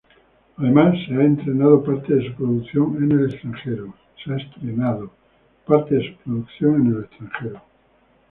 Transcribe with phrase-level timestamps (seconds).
[0.57, 3.93] Además, se ha estrenado parte de su producción en el extranjero.